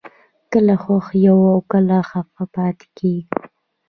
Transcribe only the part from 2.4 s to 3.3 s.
پاتې کېږو